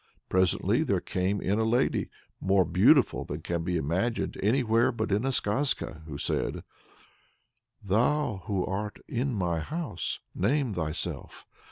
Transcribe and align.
Presently 0.29 0.81
there 0.81 0.99
came 0.99 1.39
in 1.41 1.59
a 1.59 1.63
lady, 1.63 2.09
more 2.39 2.65
beautiful 2.65 3.23
than 3.23 3.41
can 3.43 3.63
be 3.63 3.77
imagined 3.77 4.35
anywhere 4.41 4.91
but 4.91 5.11
in 5.11 5.25
a 5.25 5.31
skazka, 5.31 6.01
who 6.07 6.17
said: 6.17 6.63
"Thou 7.83 8.41
who 8.45 8.65
art 8.65 8.97
in 9.07 9.35
my 9.35 9.59
house, 9.59 10.17
name 10.33 10.73
thyself! 10.73 11.45